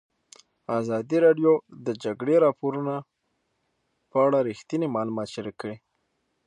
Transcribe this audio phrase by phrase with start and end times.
[0.79, 2.95] ازادي راډیو د د جګړې راپورونه
[4.11, 5.75] په اړه رښتیني معلومات شریک کړي.